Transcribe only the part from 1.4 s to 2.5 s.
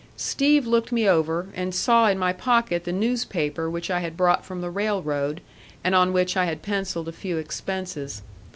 and saw in my